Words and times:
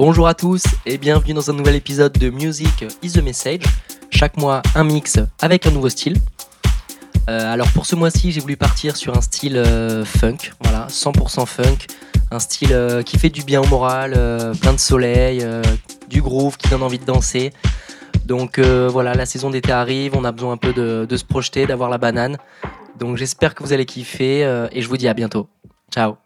Bonjour 0.00 0.26
à 0.26 0.32
tous 0.32 0.62
et 0.86 0.96
bienvenue 0.96 1.34
dans 1.34 1.50
un 1.50 1.52
nouvel 1.52 1.74
épisode 1.74 2.14
de 2.14 2.30
Music 2.30 2.86
is 3.02 3.12
the 3.12 3.22
Message. 3.22 3.64
Chaque 4.08 4.38
mois, 4.38 4.62
un 4.74 4.82
mix 4.82 5.18
avec 5.42 5.66
un 5.66 5.72
nouveau 5.72 5.90
style. 5.90 6.16
Euh, 7.28 7.52
alors 7.52 7.68
pour 7.72 7.84
ce 7.84 7.96
mois-ci, 7.96 8.32
j'ai 8.32 8.40
voulu 8.40 8.56
partir 8.56 8.96
sur 8.96 9.14
un 9.14 9.20
style 9.20 9.58
euh, 9.58 10.06
funk, 10.06 10.52
voilà, 10.62 10.86
100% 10.88 11.44
funk, 11.44 11.86
un 12.30 12.38
style 12.38 12.72
euh, 12.72 13.02
qui 13.02 13.18
fait 13.18 13.28
du 13.28 13.42
bien 13.42 13.60
au 13.60 13.66
moral, 13.66 14.12
plein 14.62 14.72
de 14.72 14.78
soleil, 14.78 15.46
du 16.08 16.22
groove 16.22 16.56
qui 16.56 16.70
donne 16.70 16.82
envie 16.82 16.98
de 16.98 17.04
danser. 17.04 17.52
Donc 18.24 18.58
voilà, 18.58 19.12
la 19.12 19.26
saison 19.26 19.50
d'été 19.50 19.70
arrive, 19.70 20.16
on 20.16 20.24
a 20.24 20.32
besoin 20.32 20.52
un 20.52 20.56
peu 20.56 20.72
de, 20.72 21.06
de 21.06 21.16
se 21.18 21.26
projeter, 21.26 21.66
d'avoir 21.66 21.90
la 21.90 21.98
banane. 21.98 22.38
Donc 22.98 23.18
j'espère 23.18 23.54
que 23.54 23.62
vous 23.62 23.74
allez 23.74 23.84
kiffer 23.84 24.68
et 24.72 24.80
je 24.80 24.88
vous 24.88 24.96
dis 24.96 25.08
à 25.08 25.12
bientôt. 25.12 25.46
Ciao 25.92 26.16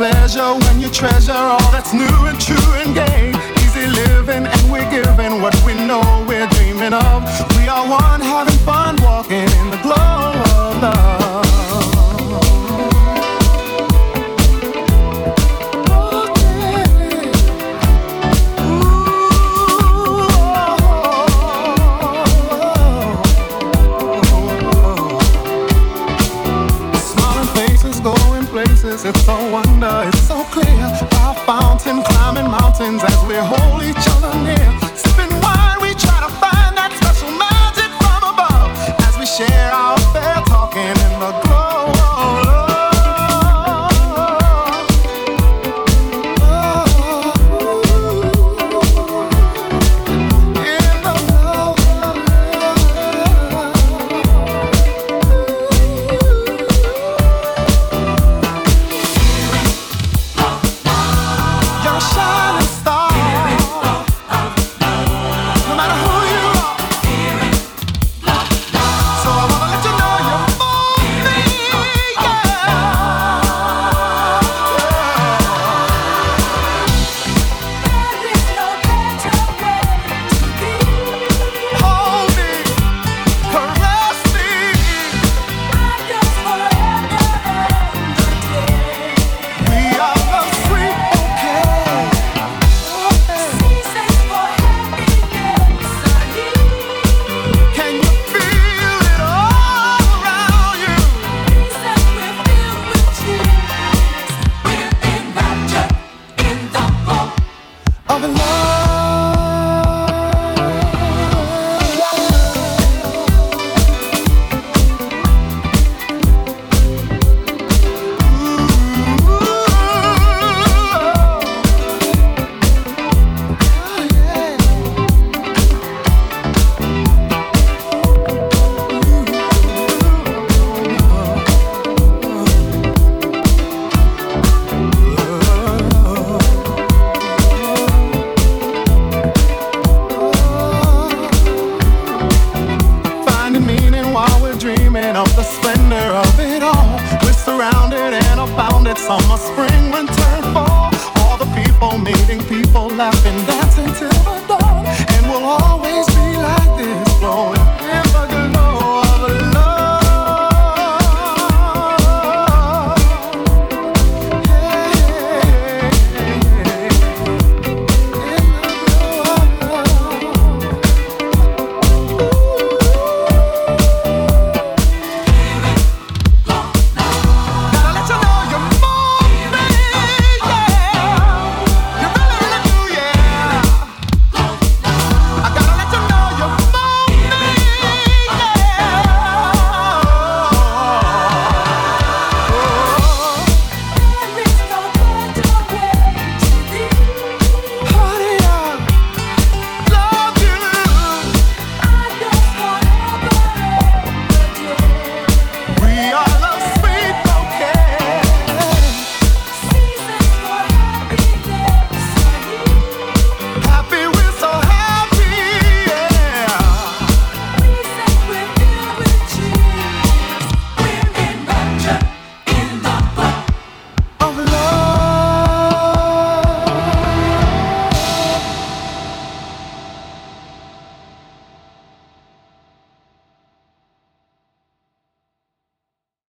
pleasure 0.00 0.54
when 0.64 0.80
you 0.80 0.88
treasure 0.88 1.36
all 1.36 1.70
that's 1.72 1.92
new 1.92 2.16
and 2.24 2.40
true 2.40 2.72
and 2.80 2.94
gay. 2.94 3.34
Easy 3.60 3.86
living, 3.86 4.46
and 4.46 4.72
we're 4.72 4.90
giving 4.90 5.42
what 5.42 5.54
we 5.66 5.74
know 5.74 6.00
we're 6.26 6.48
dreaming 6.56 6.94
of. 6.94 7.18
We 7.58 7.68
are 7.68 7.84
one 7.86 8.22
having 8.22 8.59